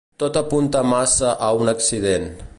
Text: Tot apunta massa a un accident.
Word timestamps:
Tot 0.21 0.39
apunta 0.41 0.81
massa 0.93 1.37
a 1.49 1.53
un 1.63 1.73
accident. 1.77 2.29